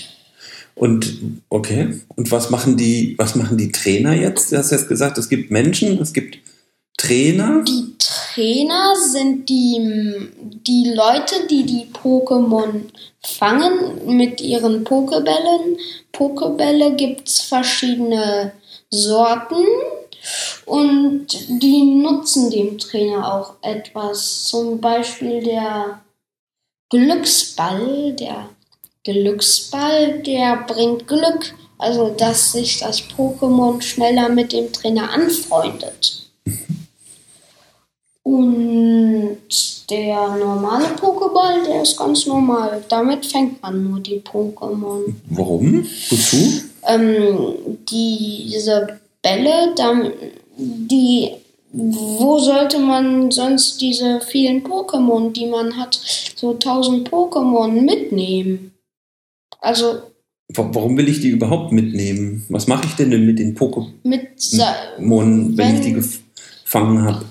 Und 0.74 1.40
okay. 1.48 2.00
Und 2.14 2.30
was 2.30 2.50
machen 2.50 2.76
die, 2.76 3.14
was 3.16 3.34
machen 3.36 3.56
die 3.56 3.72
Trainer 3.72 4.12
jetzt? 4.12 4.52
Du 4.52 4.58
hast 4.58 4.70
jetzt 4.70 4.88
gesagt, 4.88 5.16
es 5.16 5.30
gibt 5.30 5.50
Menschen, 5.50 5.98
es 5.98 6.12
gibt 6.12 6.38
Trainer. 6.98 7.64
Die 7.66 7.94
Trainer 8.38 8.94
sind 8.94 9.48
die, 9.48 10.30
die 10.64 10.92
Leute, 10.94 11.48
die 11.50 11.64
die 11.64 11.86
Pokémon 11.92 12.82
fangen 13.20 14.16
mit 14.16 14.40
ihren 14.40 14.84
Pokebällen. 14.84 15.76
Pokebälle 16.12 16.94
gibt's 16.94 17.40
verschiedene 17.40 18.52
Sorten 18.90 19.64
und 20.66 21.26
die 21.48 21.82
nutzen 21.82 22.48
dem 22.52 22.78
Trainer 22.78 23.34
auch 23.34 23.54
etwas. 23.60 24.44
Zum 24.44 24.80
Beispiel 24.80 25.42
der 25.42 26.00
Glücksball, 26.90 28.12
der 28.12 28.50
Glücksball, 29.02 30.20
der 30.20 30.58
bringt 30.58 31.08
Glück. 31.08 31.56
Also, 31.76 32.10
dass 32.10 32.52
sich 32.52 32.78
das 32.78 33.02
Pokémon 33.02 33.82
schneller 33.82 34.28
mit 34.28 34.52
dem 34.52 34.72
Trainer 34.72 35.10
anfreundet. 35.10 36.27
Und 38.28 39.38
der 39.90 40.36
normale 40.36 40.86
Pokéball, 41.00 41.64
der 41.66 41.82
ist 41.82 41.96
ganz 41.96 42.26
normal. 42.26 42.82
Damit 42.90 43.24
fängt 43.24 43.62
man 43.62 43.82
nur 43.88 44.00
die 44.00 44.20
Pokémon. 44.20 45.00
Warum? 45.30 45.82
Wozu? 46.10 46.36
Ähm, 46.86 47.54
diese 47.90 48.98
Bälle, 49.22 49.74
die, 50.58 51.30
wo 51.72 52.38
sollte 52.38 52.78
man 52.78 53.30
sonst 53.30 53.80
diese 53.80 54.20
vielen 54.20 54.62
Pokémon, 54.62 55.32
die 55.32 55.46
man 55.46 55.76
hat, 55.78 55.98
so 56.36 56.52
1000 56.52 57.08
Pokémon 57.10 57.68
mitnehmen? 57.68 58.72
Also 59.60 59.86
Wa- 60.54 60.68
Warum 60.72 60.96
will 60.96 61.08
ich 61.08 61.20
die 61.20 61.28
überhaupt 61.28 61.72
mitnehmen? 61.72 62.44
Was 62.50 62.66
mache 62.68 62.86
ich 62.86 62.94
denn, 62.94 63.10
denn 63.10 63.26
mit 63.26 63.38
den 63.38 63.56
Pokémon, 63.56 63.86
Sa 64.36 64.74
wenn, 64.98 65.74
ich 65.76 65.80
die 65.82 65.92
gefangen 65.94 67.02
habe? 67.04 67.24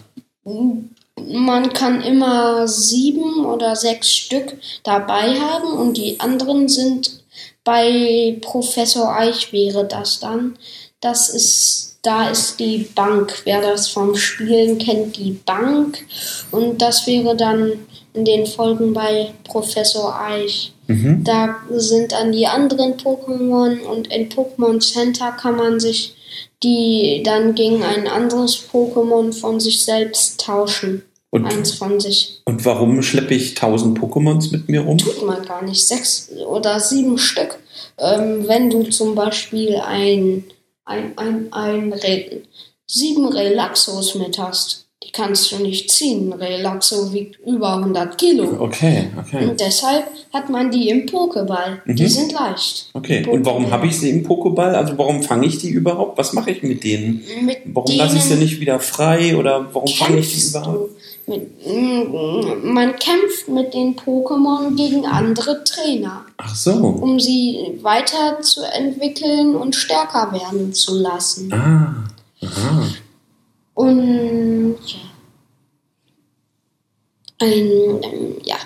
Man 1.15 1.73
kann 1.73 2.01
immer 2.01 2.67
sieben 2.67 3.45
oder 3.45 3.75
sechs 3.75 4.15
Stück 4.15 4.57
dabei 4.83 5.39
haben 5.39 5.73
und 5.73 5.97
die 5.97 6.19
anderen 6.19 6.69
sind 6.69 7.23
bei 7.63 8.37
Professor 8.41 9.13
Eich 9.13 9.51
wäre 9.51 9.85
das 9.85 10.21
dann. 10.21 10.57
Das 11.01 11.29
ist, 11.29 11.99
da 12.01 12.29
ist 12.29 12.59
die 12.61 12.87
Bank. 12.95 13.41
Wer 13.43 13.61
das 13.61 13.89
vom 13.89 14.15
Spielen 14.15 14.77
kennt, 14.77 15.17
die 15.17 15.31
Bank. 15.31 16.05
Und 16.51 16.81
das 16.81 17.05
wäre 17.07 17.35
dann 17.35 17.85
in 18.13 18.23
den 18.23 18.45
Folgen 18.45 18.93
bei 18.93 19.33
Professor 19.43 20.17
Eich. 20.17 20.71
Mhm. 20.87 21.23
Da 21.23 21.57
sind 21.71 22.11
dann 22.13 22.31
die 22.31 22.47
anderen 22.47 22.95
Pokémon 22.95 23.81
und 23.81 24.07
in 24.07 24.29
Pokémon 24.29 24.79
Center 24.79 25.31
kann 25.31 25.55
man 25.55 25.79
sich 25.79 26.15
die 26.63 27.21
dann 27.23 27.55
gegen 27.55 27.83
ein 27.83 28.07
anderes 28.07 28.57
Pokémon 28.71 29.31
von 29.33 29.59
sich 29.59 29.83
selbst 29.83 30.39
tauschen. 30.39 31.03
Und, 31.29 31.45
Eins 31.45 31.73
von 31.73 31.99
sich. 31.99 32.41
und 32.45 32.63
warum 32.63 33.03
schleppe 33.03 33.33
ich 33.33 33.49
1000 33.49 33.99
Pokémons 33.99 34.49
mit 34.51 34.69
mir 34.69 34.81
rum? 34.81 34.97
Tut 34.97 35.25
man 35.25 35.43
gar 35.45 35.61
nicht. 35.61 35.85
Sechs 35.85 36.31
oder 36.47 36.79
sieben 36.79 37.17
Stück. 37.17 37.59
Ähm, 37.99 38.47
wenn 38.47 38.69
du 38.69 38.83
zum 38.83 39.13
Beispiel 39.13 39.75
ein, 39.75 40.45
ein, 40.85 41.17
ein, 41.17 41.51
ein 41.51 41.91
Re 41.91 42.43
sieben 42.87 43.27
Relaxos 43.27 44.15
mit 44.15 44.39
hast, 44.39 44.86
die 45.03 45.11
kannst 45.11 45.51
du 45.51 45.57
nicht 45.59 45.91
ziehen. 45.91 46.33
Relaxo 46.33 47.13
wiegt 47.13 47.39
über 47.45 47.77
100 47.77 48.17
Kilo. 48.17 48.57
Okay, 48.61 49.09
okay. 49.19 49.47
Und 49.47 49.59
deshalb 49.59 50.05
hat 50.33 50.49
man 50.49 50.71
die 50.71 50.89
im 50.89 51.05
Pokéball. 51.05 51.81
Die 51.85 52.03
Mhm. 52.03 52.07
sind 52.07 52.31
leicht. 52.33 52.89
Okay, 52.93 53.23
und 53.27 53.45
warum 53.45 53.69
habe 53.69 53.85
ich 53.85 53.97
sie 53.99 54.09
im 54.09 54.25
Pokéball? 54.25 54.73
Also 54.73 54.97
warum 54.97 55.21
fange 55.21 55.45
ich 55.45 55.59
die 55.59 55.69
überhaupt? 55.69 56.17
Was 56.17 56.33
mache 56.33 56.49
ich 56.51 56.63
mit 56.63 56.83
denen? 56.83 57.21
Mit 57.43 57.59
Warum 57.65 57.95
lasse 57.95 58.17
ich 58.17 58.23
sie 58.23 58.35
nicht 58.35 58.59
wieder 58.59 58.79
frei 58.79 59.37
oder 59.37 59.67
warum 59.71 59.87
fange 59.87 60.17
ich 60.17 60.33
die 60.33 60.47
überhaupt? 60.49 60.91
Mit, 61.27 61.67
mm, 61.67 62.73
man 62.73 62.95
kämpft 62.95 63.49
mit 63.49 63.73
den 63.75 63.95
Pokémon 63.97 64.75
gegen 64.77 65.05
andere 65.05 65.63
Trainer, 65.65 66.25
Ach 66.37 66.55
so. 66.55 66.71
um 66.73 67.19
sie 67.19 67.77
weiterzuentwickeln 67.81 69.55
und 69.55 69.75
stärker 69.75 70.31
werden 70.31 70.73
zu 70.73 70.95
lassen. 70.97 71.53
Ah, 71.53 72.03
aha. 72.41 72.87
Und 73.73 74.77
ja. 74.87 74.97
Ein, 77.39 78.01
ähm, 78.03 78.37
ja. 78.43 78.57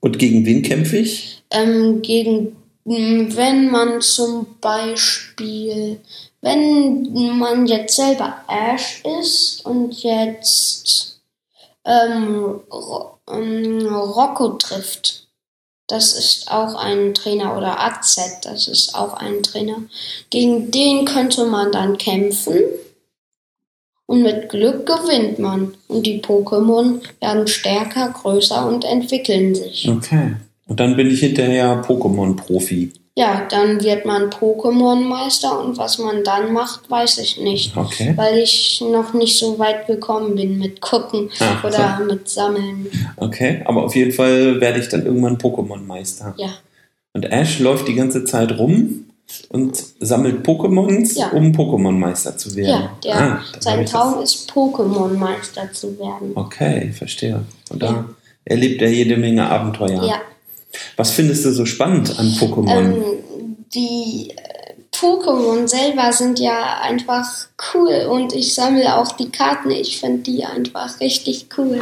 Und 0.00 0.18
gegen 0.18 0.44
wen 0.44 0.62
kämpfe 0.62 0.98
ich? 0.98 1.42
Ähm, 1.50 2.02
gegen, 2.02 2.56
m, 2.84 3.36
wenn 3.36 3.70
man 3.70 4.00
zum 4.00 4.46
Beispiel, 4.60 6.00
wenn 6.40 7.38
man 7.38 7.66
jetzt 7.66 7.96
selber 7.96 8.44
Ash 8.48 9.02
ist 9.20 9.64
und 9.64 10.02
jetzt 10.02 11.20
ähm, 11.84 12.60
Ro 12.70 13.18
ähm, 13.30 13.86
Rocco 13.94 14.50
trifft, 14.50 15.26
das 15.86 16.12
ist 16.12 16.50
auch 16.50 16.74
ein 16.74 17.14
Trainer 17.14 17.56
oder 17.56 17.80
AZ, 17.80 18.40
das 18.42 18.68
ist 18.68 18.94
auch 18.94 19.14
ein 19.14 19.42
Trainer. 19.42 19.82
Gegen 20.28 20.70
den 20.70 21.06
könnte 21.06 21.46
man 21.46 21.72
dann 21.72 21.96
kämpfen 21.96 22.60
und 24.08 24.22
mit 24.22 24.48
Glück 24.48 24.86
gewinnt 24.86 25.38
man. 25.38 25.74
Und 25.86 26.06
die 26.06 26.20
Pokémon 26.20 27.00
werden 27.20 27.46
stärker, 27.46 28.08
größer 28.08 28.66
und 28.66 28.84
entwickeln 28.84 29.54
sich. 29.54 29.88
Okay. 29.88 30.34
Und 30.66 30.80
dann 30.80 30.96
bin 30.96 31.10
ich 31.10 31.20
hinterher 31.20 31.82
Pokémon-Profi. 31.82 32.92
Ja, 33.16 33.46
dann 33.50 33.82
wird 33.82 34.06
man 34.06 34.30
Pokémon-Meister 34.30 35.60
und 35.62 35.76
was 35.76 35.98
man 35.98 36.24
dann 36.24 36.52
macht, 36.52 36.88
weiß 36.90 37.18
ich 37.18 37.38
nicht. 37.38 37.76
Okay. 37.76 38.14
Weil 38.16 38.38
ich 38.38 38.80
noch 38.80 39.12
nicht 39.12 39.36
so 39.38 39.58
weit 39.58 39.86
gekommen 39.86 40.36
bin 40.36 40.58
mit 40.58 40.80
Gucken 40.80 41.28
Ach, 41.40 41.64
oder 41.64 42.00
mit 42.06 42.28
Sammeln. 42.28 42.86
Okay, 43.16 43.60
aber 43.64 43.82
auf 43.84 43.94
jeden 43.94 44.12
Fall 44.12 44.60
werde 44.60 44.78
ich 44.78 44.88
dann 44.88 45.04
irgendwann 45.04 45.36
Pokémon-Meister. 45.36 46.34
Ja. 46.38 46.50
Und 47.12 47.24
Ash 47.24 47.58
läuft 47.58 47.88
die 47.88 47.94
ganze 47.94 48.24
Zeit 48.24 48.56
rum 48.58 49.07
und 49.50 49.76
sammelt 50.00 50.46
Pokémons, 50.46 51.16
Ja. 51.18 51.28
um 51.30 51.52
Pokémon-Meister 51.52 52.36
zu 52.36 52.54
werden. 52.56 52.68
Ja, 52.82 52.90
der, 53.04 53.16
Ah, 53.20 53.40
sein 53.60 53.86
Traum 53.86 54.22
ist, 54.22 54.50
Pokémon-Meister 54.50 55.72
zu 55.72 55.98
werden. 55.98 56.32
Okay, 56.34 56.92
verstehe. 56.92 57.44
Und 57.70 57.82
Ja. 57.82 57.92
da 57.92 58.04
erlebt 58.44 58.80
er 58.82 58.90
jede 58.90 59.16
Menge 59.16 59.48
Abenteuer. 59.48 60.04
Ja. 60.04 60.20
Was 60.96 61.10
findest 61.10 61.44
du 61.44 61.52
so 61.52 61.64
spannend 61.66 62.18
an 62.18 62.26
Pokémon? 62.32 62.70
Ähm, 62.70 63.02
die 63.74 64.30
äh, 64.30 64.74
Pokémon 64.94 65.66
selber 65.68 66.12
sind 66.12 66.38
ja 66.40 66.80
einfach 66.82 67.26
cool 67.74 68.06
und 68.10 68.34
ich 68.34 68.54
sammle 68.54 68.96
auch 68.96 69.12
die 69.12 69.30
Karten. 69.30 69.70
Ich 69.70 69.98
finde 69.98 70.18
die 70.18 70.44
einfach 70.44 71.00
richtig 71.00 71.46
cool. 71.56 71.80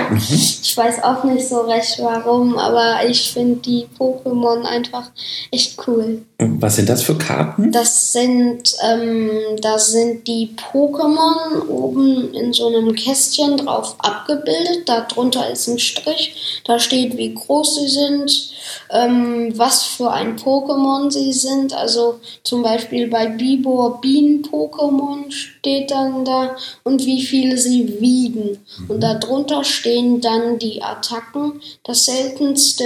Ich 0.67 0.77
weiß 0.77 1.03
auch 1.05 1.25
nicht 1.25 1.49
so 1.49 1.61
recht 1.61 1.99
warum, 2.01 2.59
aber 2.59 3.07
ich 3.09 3.33
finde 3.33 3.57
die 3.57 3.87
Pokémon 3.99 4.63
einfach 4.65 5.11
echt 5.51 5.77
cool. 5.87 6.23
Was 6.39 6.77
sind 6.77 6.89
das 6.89 7.03
für 7.03 7.17
Karten? 7.17 7.73
Das 7.73 8.13
sind, 8.13 8.75
ähm, 8.83 9.31
das 9.61 9.93
sind 9.93 10.27
die 10.27 10.55
Pokémon 10.73 11.67
oben 11.69 12.35
in 12.35 12.53
so 12.53 12.69
einem 12.69 12.95
Kästchen 12.95 13.57
drauf 13.57 13.95
abgebildet. 13.99 14.87
Darunter 14.87 15.51
ist 15.51 15.69
ein 15.69 15.79
Strich. 15.79 16.63
Da 16.65 16.79
steht, 16.79 17.17
wie 17.17 17.33
groß 17.33 17.77
sie 17.77 17.89
sind, 17.89 18.51
ähm, 18.91 19.53
was 19.57 19.83
für 19.85 20.11
ein 20.11 20.37
Pokémon 20.37 21.11
sie 21.11 21.33
sind. 21.33 21.73
Also 21.73 22.21
zum 22.45 22.63
Beispiel 22.63 23.09
bei 23.09 23.27
Bibor 23.27 24.01
Bienen-Pokémon 24.01 25.31
steht 25.67 25.91
dann 25.91 26.25
da 26.25 26.57
und 26.85 27.05
wie 27.05 27.21
viele 27.23 27.59
sie 27.59 28.01
wiegen. 28.01 28.65
Und 28.87 29.01
darunter 29.01 29.65
stehen 29.65 30.21
dann 30.21 30.61
die 30.61 30.81
Attacken. 30.81 31.61
Das 31.83 32.05
seltenste, 32.05 32.85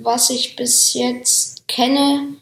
was 0.00 0.30
ich 0.30 0.54
bis 0.54 0.94
jetzt 0.94 1.66
kenne, 1.66 2.34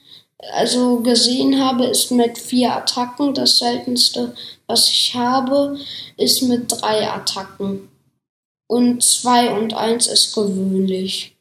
also 0.52 1.00
gesehen 1.00 1.58
habe, 1.58 1.86
ist 1.86 2.10
mit 2.10 2.36
vier 2.36 2.76
Attacken. 2.76 3.32
Das 3.32 3.60
seltenste, 3.60 4.34
was 4.66 4.90
ich 4.90 5.14
habe, 5.14 5.78
ist 6.18 6.42
mit 6.42 6.70
drei 6.70 7.10
Attacken. 7.10 7.88
Und 8.66 9.02
zwei 9.02 9.50
und 9.58 9.72
eins 9.72 10.06
ist 10.06 10.34
gewöhnlich. 10.34 11.37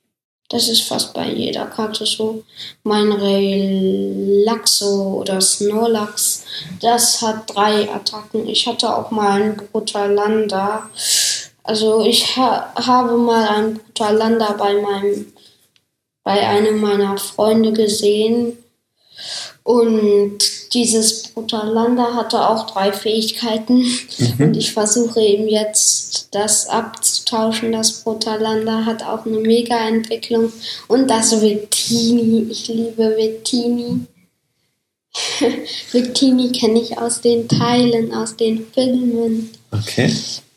Das 0.49 0.69
ist 0.69 0.83
fast 0.83 1.13
bei 1.13 1.29
jeder 1.29 1.65
Karte 1.65 2.05
so. 2.05 2.43
Mein 2.83 3.11
Relaxo 3.11 5.19
oder 5.19 5.41
Snorlax, 5.41 6.45
das 6.79 7.21
hat 7.21 7.53
drei 7.53 7.89
Attacken. 7.89 8.47
Ich 8.47 8.65
hatte 8.65 8.95
auch 8.95 9.11
mal 9.11 9.41
einen 9.41 9.57
Brutalanda. 9.57 10.89
Also 11.63 12.05
ich 12.05 12.37
ha 12.37 12.73
habe 12.75 13.17
mal 13.17 13.47
einen 13.47 13.79
Brutalanda 13.79 14.53
bei 14.53 14.81
meinem 14.81 15.33
bei 16.23 16.45
einem 16.45 16.81
meiner 16.81 17.17
Freunde 17.17 17.73
gesehen. 17.73 18.57
Und 19.63 20.37
dieses 20.73 21.29
Brutalanda 21.29 22.15
hatte 22.15 22.49
auch 22.49 22.69
drei 22.69 22.91
Fähigkeiten. 22.91 23.85
Und 24.39 24.57
ich 24.57 24.73
versuche 24.73 25.21
ihm 25.21 25.47
jetzt 25.47 26.27
das 26.31 26.67
abzutauschen. 27.27 27.72
Das 27.72 28.03
Brutalanda 28.03 28.86
hat 28.86 29.03
auch 29.03 29.25
eine 29.25 29.39
Mega-Entwicklung. 29.39 30.51
Und 30.88 31.10
das 31.10 31.41
Victini. 31.41 32.48
Ich 32.50 32.67
liebe 32.67 33.15
Victini. 33.17 34.01
Victini 35.91 36.51
kenne 36.51 36.81
ich 36.81 36.98
aus 36.98 37.22
den 37.22 37.48
Teilen, 37.48 38.13
aus 38.13 38.36
den 38.36 38.65
Filmen. 38.74 39.50
Okay. 39.72 40.12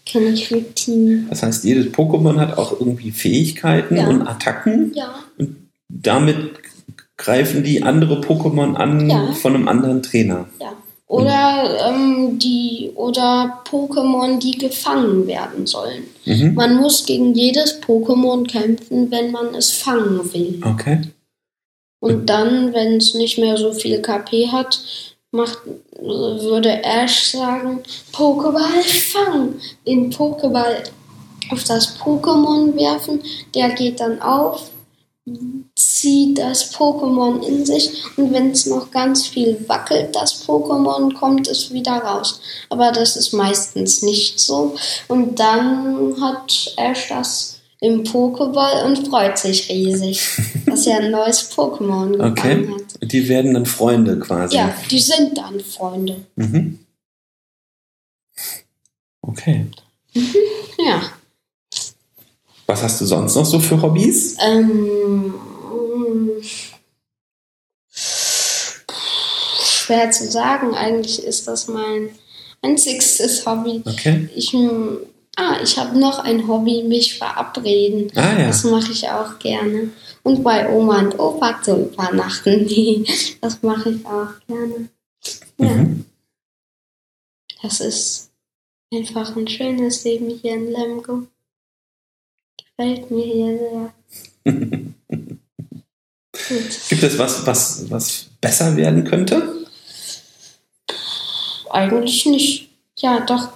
Kenne 0.05 0.31
ich 0.31 0.51
Victini. 0.51 1.25
Das 1.29 1.43
heißt, 1.43 1.65
jedes 1.65 1.87
Pokémon 1.93 2.37
hat 2.39 2.59
auch 2.59 2.73
irgendwie 2.73 3.11
Fähigkeiten 3.11 3.97
Ja. 3.97 4.09
und 4.09 4.27
Attacken. 4.27 4.93
Ja, 4.95 5.15
Und 5.39 5.57
damit 5.89 6.51
greifen 7.17 7.63
die 7.63 7.83
andere 7.83 8.21
Pokémon 8.21 8.75
an 8.75 9.09
Ja. 9.09 9.33
von 9.33 9.55
einem 9.55 9.69
anderen 9.69 10.03
Trainer. 10.03 10.49
ja. 10.61 10.73
Oder 11.11 11.89
ähm, 11.89 12.39
die 12.39 12.93
oder 12.95 13.65
Pokémon, 13.69 14.39
die 14.39 14.57
gefangen 14.57 15.27
werden 15.27 15.67
sollen. 15.67 16.05
Mhm. 16.25 16.55
Man 16.55 16.77
muss 16.77 17.05
gegen 17.05 17.35
jedes 17.35 17.83
Pokémon 17.83 18.47
kämpfen, 18.47 19.11
wenn 19.11 19.33
man 19.33 19.57
es 19.57 19.73
fangen 19.73 20.33
will. 20.33 20.61
Okay. 20.65 21.01
Und 21.99 22.31
dann, 22.31 22.73
wenn 22.75 22.99
es 22.99 23.15
nicht 23.15 23.39
mehr 23.39 23.57
so 23.57 23.73
viel 23.73 24.01
KP 24.01 24.53
hat, 24.53 24.81
macht, 25.33 25.59
würde 26.01 26.85
Ash 26.85 27.33
sagen, 27.33 27.81
Pokéball 28.13 28.81
fangen. 28.85 29.61
Den 29.85 30.13
Pokéball 30.13 30.85
auf 31.51 31.65
das 31.65 31.99
Pokémon 31.99 32.77
werfen, 32.77 33.21
der 33.57 33.71
geht 33.71 33.99
dann 33.99 34.23
auf, 34.23 34.71
zieht 35.77 36.39
das 36.39 36.75
Pokémon 36.75 37.43
in 37.47 37.65
sich 37.65 38.03
und 38.17 38.33
wenn 38.33 38.51
es 38.51 38.67
noch 38.67 38.91
ganz 38.91 39.27
viel 39.27 39.57
wackelt, 39.69 40.15
das 40.15 40.47
Pokémon, 40.47 41.15
kommt 41.15 41.49
es 41.49 41.73
wieder 41.73 41.99
raus. 41.99 42.41
Aber 42.69 42.93
das 42.93 43.17
ist 43.17 43.33
meistens 43.33 44.03
nicht 44.03 44.39
so. 44.41 44.75
Und 45.09 45.39
dann 45.39 46.21
hat 46.21 46.75
Ash 46.77 47.09
das 47.09 47.61
im 47.81 48.05
Pokéball 48.05 48.85
und 48.85 49.09
freut 49.09 49.39
sich 49.39 49.69
riesig, 49.71 50.21
dass 50.67 50.87
er 50.87 50.99
ein 51.01 51.11
neues 51.11 51.51
Pokémon 51.51 52.15
Okay. 52.15 52.57
gefangen 52.59 52.75
hat. 52.75 53.11
Die 53.13 53.29
werden 53.29 53.55
dann 53.55 53.67
Freunde 53.67 54.19
quasi. 54.19 54.57
Ja, 54.57 54.75
die 54.91 55.01
sind 55.01 55.39
dann 55.39 55.61
Freunde. 55.61 56.17
Mhm. 56.37 56.79
Okay. 59.23 59.67
Ja. 60.83 61.03
Was 62.71 62.83
hast 62.85 63.01
du 63.01 63.05
sonst 63.05 63.35
noch 63.35 63.45
so 63.45 63.59
für 63.59 63.83
Hobbys? 63.83 64.37
Ähm, 64.41 65.35
schwer 69.61 70.11
zu 70.13 70.31
sagen. 70.31 70.75
Eigentlich 70.75 71.21
ist 71.25 71.49
das 71.49 71.67
mein 71.67 72.11
einzigstes 72.63 73.45
Hobby. 73.45 73.83
Okay. 73.85 74.29
Ich, 74.37 74.55
ah, 75.37 75.57
ich 75.65 75.77
habe 75.79 75.99
noch 75.99 76.21
ein 76.21 76.47
Hobby, 76.47 76.85
mich 76.85 77.19
verabreden. 77.19 78.13
Ah 78.15 78.39
ja. 78.39 78.47
Das 78.47 78.63
mache 78.63 78.93
ich 78.93 79.09
auch 79.09 79.41
gerne. 79.41 79.91
Und 80.23 80.45
bei 80.45 80.71
Oma 80.71 81.01
und 81.01 81.19
Opa 81.19 81.61
zu 81.63 81.77
übernachten. 81.77 82.69
Das 83.41 83.63
mache 83.63 83.91
ich 83.91 84.07
auch 84.07 84.29
gerne. 84.47 84.89
Ja, 85.59 85.67
Mhm. 85.67 86.05
das 87.63 87.81
ist 87.81 88.31
einfach 88.95 89.35
ein 89.35 89.49
schönes 89.49 90.05
Leben 90.05 90.31
hier 90.41 90.55
in 90.55 90.71
Lemgo. 90.71 91.27
Gefällt 92.81 93.11
mir 93.11 93.25
hier 93.27 93.59
sehr. 93.59 94.55
Gibt 96.89 97.03
es 97.03 97.19
was, 97.19 97.47
was, 97.47 97.91
was 97.91 98.27
besser 98.41 98.75
werden 98.75 99.05
könnte? 99.05 99.67
Eigentlich 101.69 102.25
nicht. 102.25 102.71
Ja, 102.97 103.21
doch. 103.21 103.51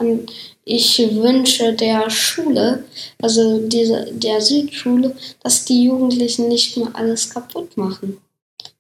Ich 0.67 0.99
wünsche 0.99 1.73
der 1.73 2.11
Schule, 2.11 2.85
also 3.23 3.67
diese, 3.67 4.13
der 4.13 4.43
Südschule, 4.43 5.17
dass 5.43 5.65
die 5.65 5.85
Jugendlichen 5.85 6.49
nicht 6.49 6.77
mehr 6.77 6.91
alles 6.93 7.31
kaputt 7.31 7.79
machen. 7.79 8.19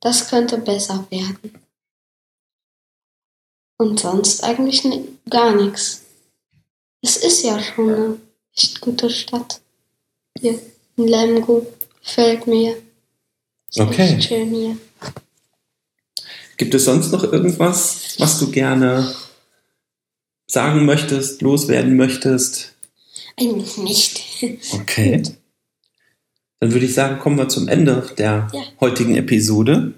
Das 0.00 0.28
könnte 0.28 0.58
besser 0.58 1.06
werden. 1.08 1.54
Und 3.78 3.98
sonst 3.98 4.44
eigentlich 4.44 4.82
gar 5.30 5.54
nichts. 5.54 6.02
Es 7.00 7.16
ist 7.16 7.42
ja 7.44 7.58
schon 7.58 7.94
eine 7.94 8.18
echt 8.54 8.82
gute 8.82 9.08
Stadt. 9.08 9.62
Hier 10.40 10.58
in 10.96 11.08
Lemgo. 11.08 11.66
Gefällt 12.02 12.46
mir. 12.46 12.76
Ist 13.70 13.80
Okay. 13.80 14.20
schön 14.20 14.50
hier. 14.54 14.76
Gibt 16.56 16.74
es 16.74 16.84
sonst 16.84 17.10
noch 17.10 17.24
irgendwas, 17.24 18.14
was 18.18 18.38
du 18.38 18.50
gerne 18.50 19.12
sagen 20.46 20.84
möchtest, 20.84 21.42
loswerden 21.42 21.96
möchtest? 21.96 22.74
Eigentlich 23.38 23.76
nicht. 23.78 24.20
Okay. 24.72 25.22
Dann 26.60 26.72
würde 26.72 26.86
ich 26.86 26.94
sagen, 26.94 27.18
kommen 27.18 27.36
wir 27.38 27.48
zum 27.48 27.66
Ende 27.68 28.08
der 28.18 28.48
Ja. 28.52 28.62
heutigen 28.80 29.16
Episode. 29.16 29.94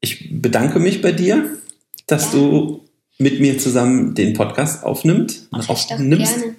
Ich 0.00 0.40
bedanke 0.40 0.78
mich 0.78 1.02
bei 1.02 1.10
dir, 1.12 1.58
dass 2.06 2.26
Ja. 2.26 2.38
du 2.38 2.84
mit 3.18 3.40
mir 3.40 3.58
zusammen 3.58 4.14
den 4.14 4.34
Podcast 4.34 4.84
aufnimmst. 4.84 5.48
Doch 5.50 5.68
aufnimmst. 5.68 6.36
gerne. 6.38 6.56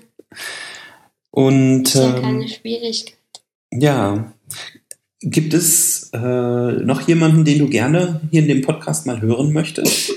Und 1.38 1.84
Ist 1.84 1.94
ja 1.94 2.16
ähm, 2.16 2.22
keine 2.24 2.48
Schwierigkeit. 2.48 3.14
ja, 3.72 4.34
gibt 5.22 5.54
es 5.54 6.10
äh, 6.12 6.18
noch 6.18 7.08
jemanden, 7.08 7.46
den 7.46 7.60
du 7.60 7.68
gerne 7.70 8.22
hier 8.32 8.42
in 8.42 8.48
dem 8.48 8.62
Podcast 8.64 9.06
mal 9.06 9.22
hören 9.22 9.54
möchtest? 9.54 10.14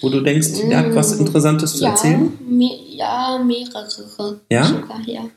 Wo 0.00 0.08
du 0.08 0.20
denkst, 0.20 0.50
der 0.68 0.78
hat 0.78 0.94
was 0.94 1.16
Mm, 1.18 1.26
Interessantes 1.26 1.72
zu 1.72 1.82
ja, 1.82 1.90
erzählen? 1.90 2.32
Me 2.48 2.70
ja, 2.90 3.42
mehrere. 3.44 4.40
Ja? 4.52 4.64
Sogar, 4.64 5.00
ja. 5.04 5.28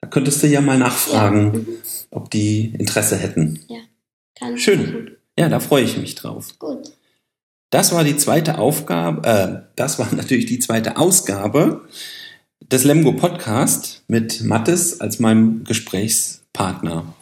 Da 0.00 0.08
könntest 0.08 0.42
du 0.42 0.46
ja 0.46 0.62
mal 0.62 0.78
nachfragen, 0.78 1.44
Ja, 1.52 1.58
mhm. 1.58 1.66
ob 2.10 2.30
die 2.30 2.72
Interesse 2.78 3.16
hätten. 3.16 3.60
Kann 4.34 4.54
ich 4.54 4.64
Schön. 4.64 4.80
machen. 4.80 5.16
Ja, 5.38 5.50
da 5.50 5.60
freue 5.60 5.84
ich 5.84 5.98
mich 5.98 6.14
drauf. 6.14 6.58
Gut. 6.58 6.90
Das 7.68 7.92
war 7.92 8.02
die 8.02 8.16
zweite 8.16 8.56
Aufgabe, 8.56 9.28
äh, 9.28 9.72
das 9.76 9.98
war 9.98 10.08
natürlich 10.14 10.46
die 10.46 10.58
zweite 10.58 10.96
Ausgabe 10.96 11.82
des 12.70 12.84
Lemgo 12.84 13.12
Podcast 13.12 14.04
mit 14.08 14.42
Mattes 14.42 15.00
als 15.00 15.18
meinem 15.18 15.64
Gesprächspartner. 15.64 17.14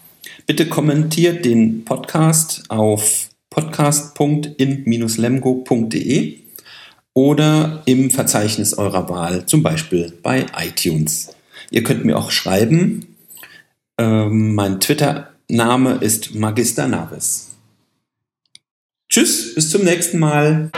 Bitte 0.47 0.69
kommentiert 0.69 1.45
den 1.45 1.85
Podcast 1.85 2.65
auf 2.69 3.29
podcast.in-lemgo.de 3.51 6.39
oder 7.15 7.83
im 7.87 8.11
Verzeichnis 8.11 8.75
eurer 8.75 9.09
Wahl, 9.09 9.47
zum 9.47 9.63
Beispiel 9.63 10.13
bei 10.23 10.47
iTunes. 10.57 11.35
Ihr 11.71 11.83
könnt 11.83 12.05
mir 12.05 12.17
auch 12.17 12.31
schreiben. 12.31 13.17
Ähm, 13.99 14.55
mein 14.55 14.81
Twitter-Name 14.81 15.95
ist 15.95 16.35
Magister 16.35 16.89
Navis. 16.89 17.51
Tschüss, 19.09 19.55
bis 19.55 19.71
zum 19.71 19.85
nächsten 19.85 20.19
Mal. 20.19 20.71